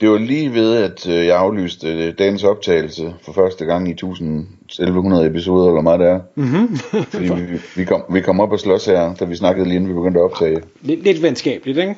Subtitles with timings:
[0.00, 3.90] Det var lige ved, at øh, jeg aflyste øh, dagens optagelse for første gang i
[3.90, 6.20] 1100 episoder, eller meget det er.
[6.34, 6.76] Mm-hmm.
[7.12, 9.90] Fordi vi, vi, kom, vi kom op og slås her, da vi snakkede lige inden
[9.90, 10.62] vi begyndte at optage.
[10.80, 11.94] lidt, lidt venskabeligt, ikke?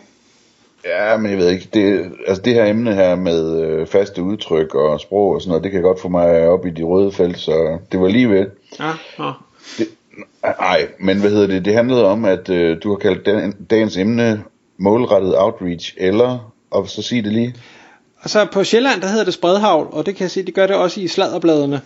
[0.87, 4.75] Ja, men jeg ved ikke, det, altså det her emne her med øh, faste udtryk
[4.75, 7.39] og sprog og sådan noget, det kan godt få mig op i de røde felt,
[7.39, 8.47] så det var lige ved.
[8.81, 9.31] Ja, ja.
[9.79, 9.89] Det,
[10.43, 11.65] nej, men hvad hedder det?
[11.65, 13.29] Det handlede om, at øh, du har kaldt
[13.71, 14.43] dagens emne
[14.77, 17.55] målrettet outreach, eller, og så sig det lige.
[18.23, 20.67] Og så på Sjælland, der hedder det spredhavl, og det kan jeg se, det gør
[20.67, 21.81] det også i sladderbladene.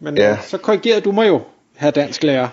[0.00, 0.36] Men Ja.
[0.46, 1.40] så korrigerer du mig jo,
[1.76, 2.48] her dansk lærer.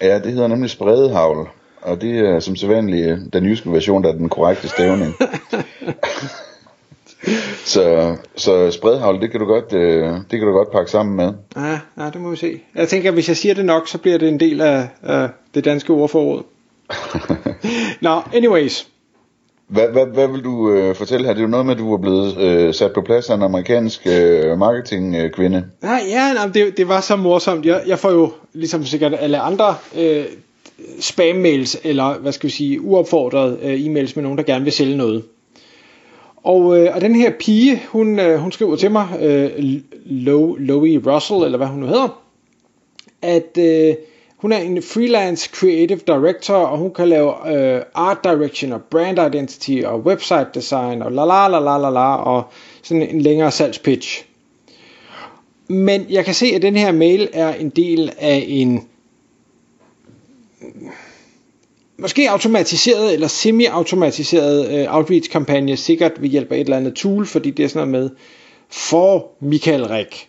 [0.00, 1.48] Ja, det hedder nemlig spredehavl,
[1.82, 5.14] og det er som sædvanligt øh, den jyske version, der er den korrekte stavning.
[7.64, 11.32] så, så spredehavl, det kan du godt, øh, det kan du godt pakke sammen med.
[11.56, 12.60] Ja, ja, det må vi se.
[12.74, 15.28] Jeg tænker, at hvis jeg siger det nok, så bliver det en del af, af
[15.54, 16.42] det danske ordforråd.
[18.00, 18.88] Nå, anyways.
[19.68, 21.32] Hvad, hvad, hvad vil du øh, fortælle her?
[21.32, 23.42] Det er jo noget med, at du er blevet øh, sat på plads af en
[23.42, 25.58] amerikansk øh, marketingkvinde.
[25.58, 27.66] Øh, nej, ja, nej, det, det var så morsomt.
[27.66, 30.24] Jeg, jeg får jo, ligesom sikkert alle andre, øh,
[31.00, 34.96] spam-mails, eller hvad skal vi sige, uopfordrede øh, e-mails med nogen, der gerne vil sælge
[34.96, 35.22] noget.
[36.36, 39.50] Og, øh, og den her pige, hun, øh, hun skriver til mig, øh,
[40.04, 42.22] Lo, Loie Russell, eller hvad hun nu hedder,
[43.22, 43.94] at øh,
[44.44, 49.18] hun er en freelance creative director, og hun kan lave øh, art direction og brand
[49.18, 52.42] identity og website design og la la la la la la og
[52.82, 54.24] sådan en længere salgspitch.
[55.68, 58.88] Men jeg kan se, at den her mail er en del af en
[61.98, 67.50] måske automatiseret eller semi-automatiseret øh, outreach-kampagne, sikkert ved hjælp af et eller andet tool, fordi
[67.50, 68.16] det er sådan noget med
[68.68, 70.28] for Michael Rik.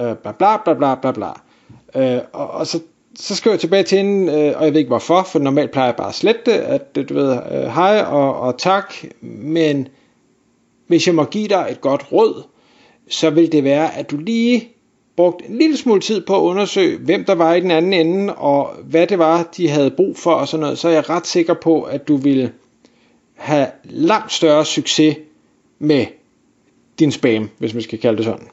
[0.00, 1.32] Øh, bla bla bla bla bla bla.
[1.94, 2.80] Øh, og, og så,
[3.18, 5.88] så skriver jeg tilbage til hende, øh, og jeg ved ikke hvorfor, for normalt plejer
[5.88, 9.88] jeg bare at slette det, at du ved, øh, hej og, og tak, men
[10.86, 12.42] hvis jeg må give dig et godt råd,
[13.08, 14.68] så vil det være, at du lige
[15.16, 18.34] brugte en lille smule tid på at undersøge, hvem der var i den anden ende,
[18.34, 21.26] og hvad det var, de havde brug for og sådan noget, så er jeg ret
[21.26, 22.52] sikker på, at du ville
[23.34, 25.16] have langt større succes
[25.78, 26.06] med
[26.98, 28.48] din spam, hvis man skal kalde det sådan.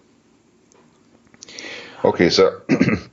[2.03, 2.49] Okay, så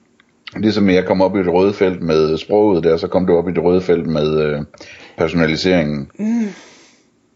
[0.56, 3.49] ligesom jeg kom op i det røde felt med sproget der, så kom du op
[3.49, 4.61] i det røde felt med øh,
[5.19, 6.11] personaliseringen.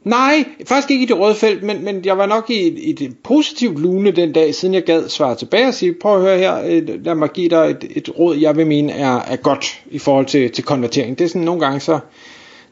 [0.04, 3.16] Nej, faktisk ikke i det røde felt, men, men jeg var nok i, i det
[3.24, 6.62] positivt lune den dag, siden jeg gad svare tilbage og sige, prøv at høre her,
[6.66, 9.98] øh, lad mig give dig et, et råd, jeg vil mene er, er godt i
[9.98, 11.18] forhold til, til konvertering.
[11.18, 11.98] Det er sådan nogle gange så,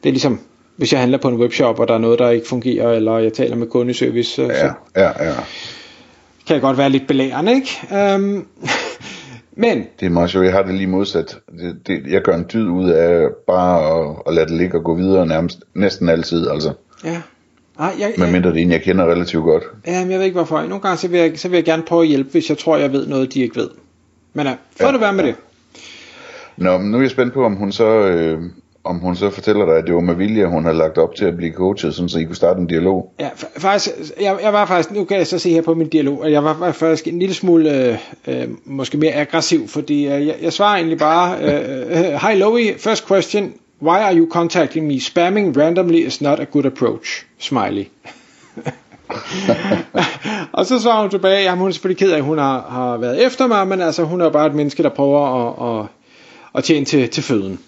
[0.02, 0.40] det er ligesom,
[0.76, 3.32] hvis jeg handler på en webshop, og der er noget, der ikke fungerer, eller jeg
[3.32, 4.66] taler med kundeservice, så, Ja,
[4.96, 5.34] ja, ja.
[6.46, 8.14] kan jeg godt være lidt belærende, ikke?
[8.14, 8.46] Um,
[9.56, 11.38] men, Det er meget sjovt, jeg har det lige modsat.
[11.58, 14.84] Det, det, jeg gør en dyd ud af bare at, at lade det ligge og
[14.84, 16.72] gå videre nærmest, næsten altid, altså.
[17.04, 17.22] ja,
[17.78, 19.62] Ej, jeg, jeg, mindre det er en, jeg kender relativt godt.
[19.86, 20.60] ja, men jeg ved ikke hvorfor.
[20.60, 22.76] Nogle gange så vil, jeg, så vil jeg gerne prøve at hjælpe, hvis jeg tror,
[22.76, 23.70] jeg ved noget, de ikke ved.
[24.34, 25.30] Men ja, fred Ja, ja, være med ja.
[25.30, 25.36] det.
[26.56, 28.42] Nå, men nu er jeg spændt på, om hun så, øh,
[28.84, 31.24] om hun så fortæller dig, at det var med vilje, hun har lagt op til
[31.24, 33.12] at blive coachet, sådan så I kunne starte en dialog.
[33.20, 36.26] Ja, faktisk, jeg, jeg var faktisk, nu kan jeg så se her på min dialog,
[36.26, 40.26] at jeg var var faktisk en lille smule, øh, øh måske mere aggressiv, fordi øh,
[40.26, 44.86] jeg, jeg svarer egentlig bare, øh, øh Hi Loey, first question, why are you contacting
[44.86, 45.00] me?
[45.00, 47.26] Spamming randomly is not a good approach.
[47.38, 47.84] Smiley.
[50.52, 52.96] og så svarer hun tilbage, jamen hun er selvfølgelig ked af, at hun har, har
[52.96, 55.86] været efter mig, men altså hun er bare et menneske, der prøver at, at,
[56.54, 57.58] at tjene til, til føden.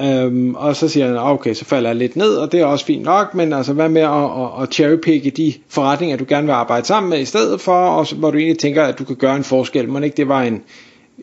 [0.00, 2.84] Øhm, og så siger han, okay, så falder jeg lidt ned, og det er også
[2.84, 6.52] fint nok, men altså hvad med at, at, at cherrypicke de forretninger, du gerne vil
[6.52, 9.16] arbejde sammen med i stedet for, og så, hvor du egentlig tænker, at du kan
[9.16, 10.62] gøre en forskel, men ikke det var en,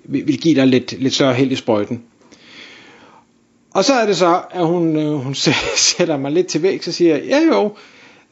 [0.04, 2.04] vil give dig lidt, lidt større held i sprøjten.
[3.74, 5.36] Og så er det så, at hun, øh, hun
[5.76, 7.72] sætter mig lidt til væk, så siger jeg, ja jo,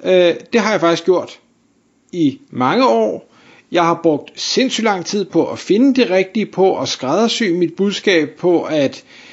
[0.03, 1.39] øh, det har jeg faktisk gjort
[2.11, 3.27] i mange år.
[3.71, 7.73] Jeg har brugt sindssygt lang tid på at finde det rigtige, på at skræddersy mit
[7.73, 9.30] budskab, på at øh,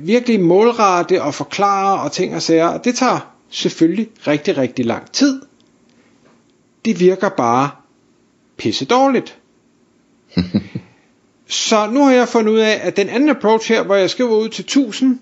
[0.00, 2.66] virkelig målrette og forklare og ting og sager.
[2.66, 5.42] Og det tager selvfølgelig rigtig, rigtig lang tid.
[6.84, 7.70] Det virker bare
[8.56, 9.38] pisse dårligt.
[11.46, 14.36] Så nu har jeg fundet ud af, at den anden approach her, hvor jeg skriver
[14.36, 15.18] ud til 1000,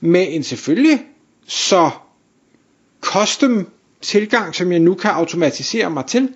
[0.00, 1.00] med en selvfølgelig
[1.46, 1.90] så
[3.00, 3.68] custom
[4.00, 6.34] tilgang, som jeg nu kan automatisere mig til,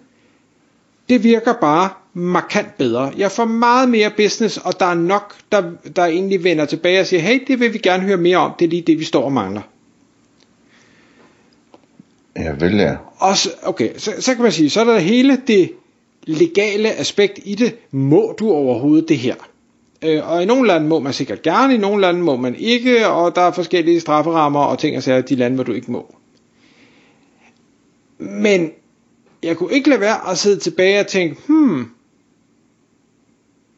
[1.08, 3.12] det virker bare markant bedre.
[3.16, 5.62] Jeg får meget mere business, og der er nok, der,
[5.96, 8.64] der egentlig vender tilbage og siger, hey, det vil vi gerne høre mere om, det
[8.64, 9.62] er lige det, vi står og mangler.
[12.36, 12.96] Ja, vel ja.
[13.18, 15.72] Og så, okay, så, så kan man sige, så er der hele det
[16.24, 17.76] legale aspekt i det.
[17.90, 19.34] Må du overhovedet det her?
[20.02, 23.08] Øh, og i nogle lande må man sikkert gerne, i nogle lande må man ikke,
[23.08, 26.14] og der er forskellige strafferammer og ting og sager de lande, hvor du ikke må.
[28.18, 28.70] Men
[29.42, 31.86] jeg kunne ikke lade være at sidde tilbage og tænke, hmm,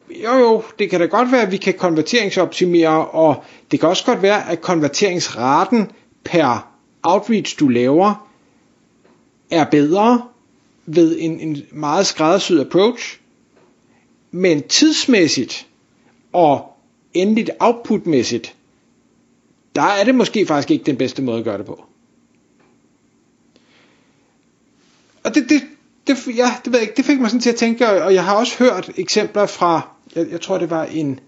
[0.09, 4.05] jo jo, det kan da godt være, at vi kan konverteringsoptimere, og det kan også
[4.05, 5.91] godt være, at konverteringsraten
[6.23, 6.67] per
[7.03, 8.27] outreach, du laver,
[9.51, 10.21] er bedre
[10.85, 13.19] ved en, en meget skræddersyet approach,
[14.31, 15.67] men tidsmæssigt
[16.33, 16.73] og
[17.13, 18.55] endeligt outputmæssigt,
[19.75, 21.85] der er det måske faktisk ikke den bedste måde at gøre det på.
[25.23, 25.61] Og det, det,
[26.07, 28.23] det, ja, det, ved jeg ikke, det fik mig sådan til at tænke, og jeg
[28.25, 31.19] har også hørt eksempler fra, jeg, jeg tror det var en,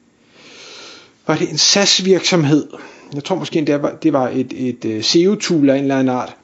[1.27, 2.67] var det en SaaS virksomhed,
[3.13, 5.99] jeg tror måske det var, det var et, et, øh, et SEO-tool af en eller
[5.99, 6.35] anden art,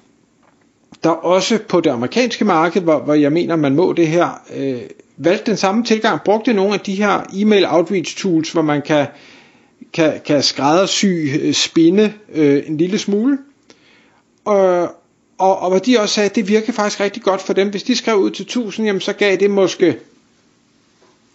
[1.03, 4.81] der også på det amerikanske marked, hvor, hvor jeg mener, man må det her, øh,
[5.17, 9.07] valgte den samme tilgang, brugte nogle af de her email outreach tools, hvor man kan,
[9.93, 13.37] kan, kan skræddersy, øh, spinde øh, en lille smule.
[14.45, 14.81] Og,
[15.37, 17.69] og, og hvor de også sagde, at det virker faktisk rigtig godt for dem.
[17.69, 19.97] Hvis de skrev ud til 1000, jamen så gav det måske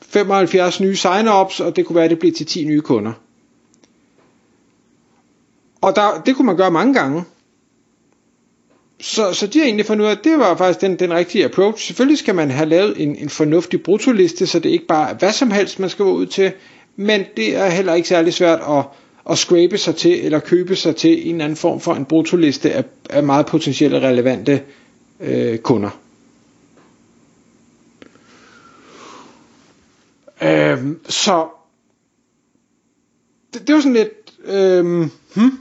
[0.08, 3.12] 75 nye sign-ups, og det kunne være, at det blev til 10 nye kunder.
[5.80, 7.24] Og der, det kunne man gøre mange gange.
[9.00, 11.44] Så, så de har egentlig fundet ud af, at det var faktisk den, den rigtige
[11.44, 11.86] approach.
[11.86, 15.32] Selvfølgelig skal man have lavet en, en fornuftig brutoliste, så det ikke bare er hvad
[15.32, 16.52] som helst, man skal gå ud til,
[16.96, 18.84] men det er heller ikke særlig svært at,
[19.30, 22.72] at scrape sig til, eller købe sig til en eller anden form for en brutoliste
[22.72, 24.62] af, af meget potentielle relevante
[25.20, 25.90] øh, kunder.
[30.42, 31.46] Øhm, så
[33.54, 35.58] det, det var sådan lidt, øhm, hmm,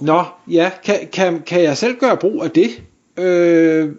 [0.00, 2.82] Nå, ja, kan, kan, kan jeg selv gøre brug af det?
[3.16, 3.90] Øh,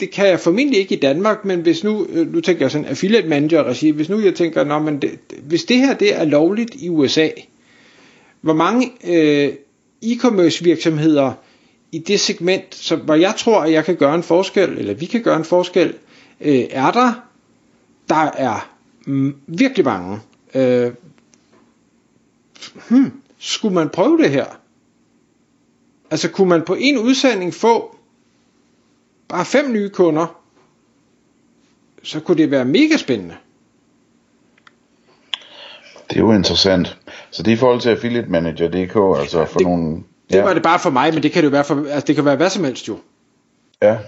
[0.00, 2.86] det kan jeg formentlig ikke i Danmark, men hvis nu, øh, nu tænker jeg sådan
[2.86, 6.24] affiliate manager regi, hvis nu jeg tænker, nå, men det, hvis det her det er
[6.24, 7.28] lovligt i USA,
[8.40, 9.52] hvor mange øh,
[10.04, 11.32] e-commerce virksomheder
[11.92, 15.06] i det segment, så, hvor jeg tror, at jeg kan gøre en forskel, eller vi
[15.06, 15.94] kan gøre en forskel,
[16.40, 17.12] øh, er der,
[18.08, 18.70] der er
[19.46, 20.20] virkelig mange.
[20.54, 20.92] Øh,
[22.88, 24.46] hmm, skulle man prøve det her?
[26.10, 27.96] Altså kunne man på en udsending få
[29.28, 30.40] bare fem nye kunder,
[32.02, 33.36] så kunne det være mega spændende.
[36.10, 36.98] Det er jo interessant.
[37.30, 40.02] Så det er i forhold til affiliate manager.dk, altså for det, nogle...
[40.30, 40.36] Ja.
[40.36, 42.14] Det var det bare for mig, men det kan det jo være for, altså det
[42.14, 42.98] kan være hvad som helst jo.
[43.82, 43.98] Ja.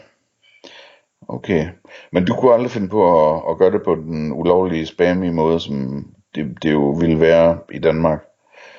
[1.32, 1.69] Okay.
[2.12, 5.61] Men du kunne aldrig finde på at, at gøre det på den ulovlige spammy måde,
[5.61, 8.25] som det, det jo ville være i Danmark.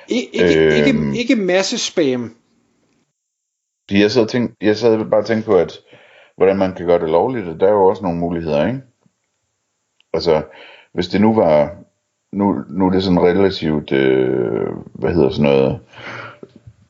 [0.08, 2.36] I, ikke, øhm, ikke, ikke masse spam.
[3.90, 5.72] Jeg sad, tænk, jeg sad bare og tænkte på, at
[6.36, 8.80] hvordan man kan gøre det lovligt, der er jo også nogle muligheder, ikke?
[10.12, 10.42] Altså,
[10.92, 11.76] hvis det nu var,
[12.32, 15.80] nu, nu er det sådan relativt, øh, hvad hedder sådan noget,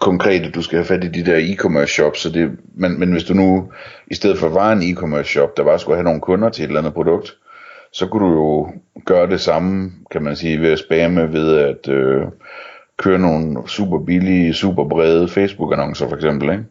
[0.05, 3.13] konkret, at du skal have fat i de der e-commerce shops, så det, men, men
[3.13, 3.73] hvis du nu,
[4.07, 6.69] i stedet for var en e-commerce shop, der bare skulle have nogle kunder til et
[6.69, 7.37] eller andet produkt,
[7.93, 8.69] så kunne du jo
[9.05, 12.27] gøre det samme, kan man sige, ved at spamme, ved at øh,
[12.97, 16.65] køre nogle super billige, super brede Facebook-annoncer for eksempel, ikke?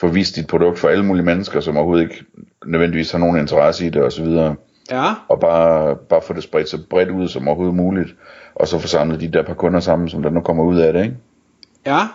[0.00, 2.24] få vist dit produkt for alle mulige mennesker, som overhovedet ikke
[2.66, 4.26] nødvendigvis har nogen interesse i det osv.
[4.90, 5.14] Ja.
[5.28, 8.14] Og bare, bare få det spredt så bredt ud som overhovedet muligt,
[8.54, 10.92] og så få samlet de der par kunder sammen, som der nu kommer ud af
[10.92, 11.16] det, ikke?
[11.86, 12.08] Ja.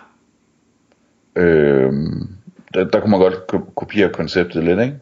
[1.36, 2.28] Øhm,
[2.74, 4.98] der, der kunne man godt kopiere konceptet lidt, ikke?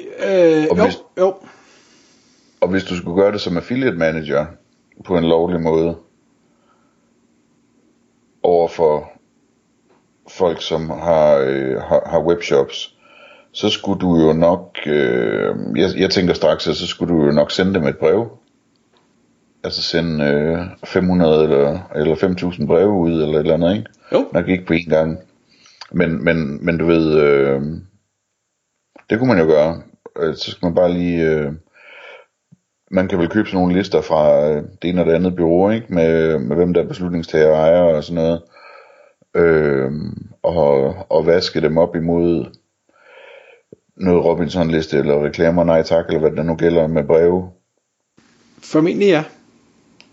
[0.00, 1.34] Øh, og hvis, jo, jo.
[2.60, 4.46] Og hvis du skulle gøre det som affiliate manager
[5.04, 5.96] på en lovlig måde,
[8.42, 9.12] over for
[10.28, 12.96] folk, som har, øh, har, har webshops,
[13.52, 17.32] så skulle du jo nok, øh, jeg, jeg tænker straks, at så skulle du jo
[17.32, 18.39] nok sende dem et brev.
[19.64, 23.90] Altså sende øh, 500 eller, eller 5.000 breve ud, eller et eller andet, ikke?
[24.12, 24.28] Jo.
[24.32, 25.18] Nok ikke på én gang.
[25.92, 27.62] Men, men, men du ved, øh,
[29.10, 29.82] det kunne man jo gøre.
[30.18, 31.30] Øh, så skal man bare lige...
[31.30, 31.52] Øh,
[32.90, 35.70] man kan vel købe sådan nogle lister fra øh, det ene og det andet bureau,
[35.70, 35.94] ikke?
[35.94, 38.42] Med, med hvem der er beslutningstager og ejer og sådan noget
[39.34, 39.92] øh,
[40.42, 42.46] og, og vaske dem op imod
[43.96, 47.50] noget Robinson-liste eller reklamer, nej tak, eller hvad der nu gælder med breve.
[48.62, 49.24] Formentlig ja.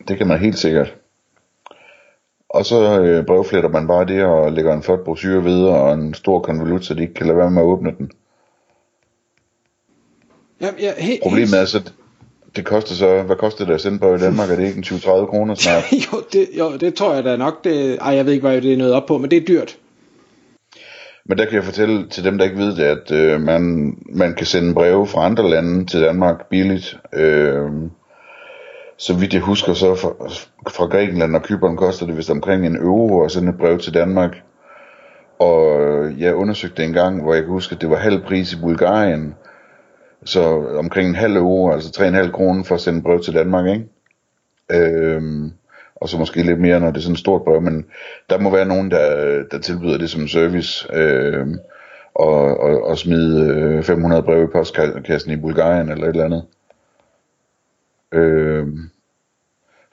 [0.07, 0.95] Det kan man helt sikkert.
[2.49, 6.13] Og så øh, brevfletter man bare det og lægger en flot brochure videre og en
[6.13, 8.11] stor konvolut, så de ikke kan lade være med at åbne den.
[10.61, 11.91] Ja, ja, he, Problemet er så,
[12.55, 14.49] det koster så, hvad koster det at sende brev i Danmark?
[14.49, 15.83] Er det ikke en 20-30 kroner snart?
[16.13, 17.63] jo, det, jo, det tror jeg da nok.
[17.63, 19.77] Det, ej, jeg ved ikke, hvad det er nået op på, men det er dyrt.
[21.25, 24.33] Men der kan jeg fortælle til dem, der ikke ved det, at øh, man, man
[24.33, 26.97] kan sende breve fra andre lande til Danmark billigt.
[27.13, 27.71] Øh,
[28.97, 30.09] så vidt jeg husker, så fra,
[30.69, 33.93] fra Grækenland og Kypern koster det vist omkring en euro at sende et brev til
[33.93, 34.37] Danmark.
[35.39, 38.53] Og øh, jeg undersøgte en gang, hvor jeg kan huske, at det var halv pris
[38.53, 39.35] i Bulgarien.
[40.25, 43.65] Så omkring en halv euro, altså 3,5 kroner for at sende et brev til Danmark,
[43.67, 43.85] ikke?
[44.71, 45.51] Øhm,
[45.95, 47.85] og så måske lidt mere, når det er sådan et stort brev, men
[48.29, 51.55] der må være nogen, der, der tilbyder det som service, Øhm,
[52.15, 56.43] og, og, og smide øh, 500 brev i postkassen i Bulgarien eller et eller andet.
[58.13, 58.67] Øh,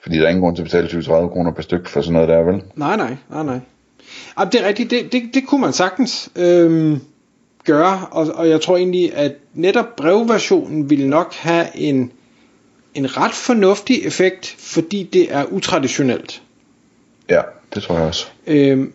[0.05, 2.29] fordi der er ingen grund til at betale 20-30 kroner per stykke for sådan noget
[2.29, 2.61] der, vel?
[2.75, 3.59] Nej, nej, nej, nej.
[4.39, 7.01] Jamen, det er rigtigt, det, det, det kunne man sagtens øhm,
[7.65, 12.11] gøre, og, og jeg tror egentlig, at netop brevversionen ville nok have en,
[12.93, 16.41] en ret fornuftig effekt, fordi det er utraditionelt.
[17.29, 17.41] Ja,
[17.73, 18.25] det tror jeg også.
[18.47, 18.93] Øhm,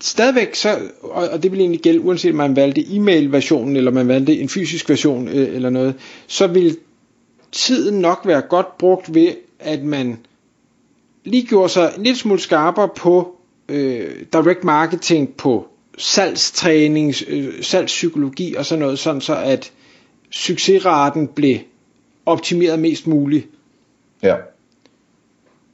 [0.00, 4.08] stadigvæk så, og, og det vil egentlig gælde, uanset om man valgte e-mail-versionen, eller man
[4.08, 5.94] valgte en fysisk version, øh, eller noget,
[6.26, 6.76] så vil
[7.56, 10.18] tiden nok være godt brugt ved, at man
[11.24, 13.36] lige gjorde sig en lille smule skarpere på
[13.68, 15.66] øh, direct marketing, på
[15.98, 19.72] salgstræning, øh, salgspsykologi og sådan noget, sådan så at
[20.30, 21.58] succesraten blev
[22.26, 23.46] optimeret mest muligt.
[24.22, 24.36] Ja.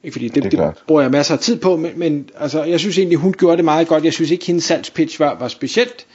[0.05, 2.81] Ikke fordi det, det, det bruger jeg masser af tid på, men, men altså, jeg
[2.81, 4.05] synes egentlig, hun gjorde det meget godt.
[4.05, 6.07] Jeg synes ikke, hendes salgspitch var, var specielt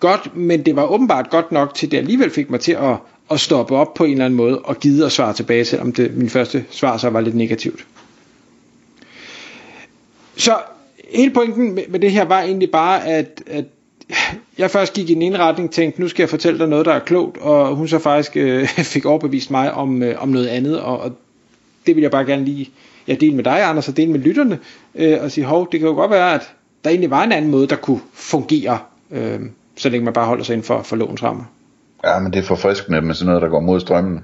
[0.00, 2.96] godt, men det var åbenbart godt nok til, det alligevel fik mig til at,
[3.30, 6.16] at stoppe op på en eller anden måde og gide at svare tilbage, selvom det,
[6.16, 7.86] min første svar så var lidt negativt.
[10.36, 10.58] Så
[11.14, 13.64] hele pointen med, det her var egentlig bare, at, at
[14.58, 16.92] jeg først gik i en ene retning, tænkte, nu skal jeg fortælle dig noget, der
[16.92, 20.80] er klogt, og hun så faktisk øh, fik overbevist mig om, øh, om noget andet,
[20.80, 21.12] og, og
[21.86, 22.70] det vil jeg bare gerne lige
[23.08, 24.58] ja, dele med dig, Anders, og dele med lytterne,
[24.94, 26.52] øh, og sige, hov, det kan jo godt være, at
[26.84, 28.78] der egentlig var en anden måde, der kunne fungere,
[29.10, 29.40] øh,
[29.76, 31.44] så længe man bare holder sig inden for, for lovens rammer.
[32.06, 34.20] Ja, men det er forfriskende med sådan altså noget, der går mod strømmen.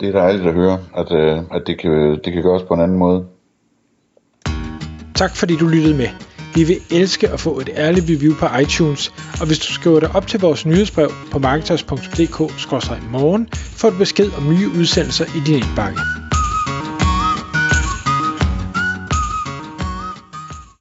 [0.00, 2.80] Det er dejligt at høre, at, øh, at det, kan, det kan gøres på en
[2.80, 3.26] anden måde.
[5.14, 6.08] Tak fordi du lyttede med.
[6.54, 10.10] Vi vil elske at få et ærligt review på iTunes, og hvis du skriver dig
[10.14, 16.00] op til vores nyhedsbrev på marketers.dk-morgen, får du besked om nye udsendelser i din indbakke.